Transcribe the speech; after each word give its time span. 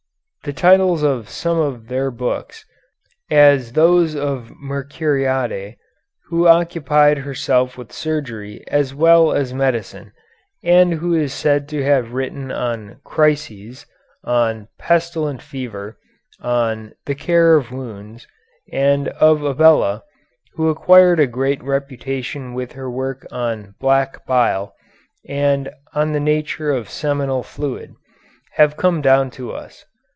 The 0.43 0.53
titles 0.53 1.03
of 1.03 1.29
some 1.29 1.59
of 1.59 1.87
their 1.87 2.09
books, 2.09 2.65
as 3.29 3.73
those 3.73 4.15
of 4.15 4.49
Mercuriade, 4.59 5.75
who 6.29 6.47
occupied 6.47 7.19
herself 7.19 7.77
with 7.77 7.91
surgery 7.93 8.63
as 8.67 8.95
well 8.95 9.33
as 9.33 9.53
medicine, 9.53 10.11
and 10.63 10.95
who 10.95 11.13
is 11.13 11.31
said 11.31 11.69
to 11.69 11.83
have 11.83 12.13
written 12.13 12.51
on 12.51 12.99
"Crises," 13.03 13.85
on 14.23 14.67
"Pestilent 14.79 15.43
Fever," 15.43 15.99
on 16.41 16.93
"The 17.05 17.13
Cure 17.13 17.55
of 17.55 17.71
Wounds," 17.71 18.25
and 18.73 19.09
of 19.09 19.43
Abella, 19.43 20.01
who 20.55 20.69
acquired 20.69 21.19
a 21.19 21.27
great 21.27 21.63
reputation 21.63 22.55
with 22.55 22.71
her 22.71 22.89
work 22.89 23.27
on 23.31 23.75
"Black 23.79 24.25
Bile," 24.25 24.73
and 25.29 25.69
on 25.93 26.13
the 26.13 26.19
"Nature 26.19 26.71
of 26.71 26.89
Seminal 26.89 27.43
Fluid," 27.43 27.93
have 28.53 28.75
come 28.75 29.01
down 29.03 29.29
to 29.29 29.51
us. 29.53 29.85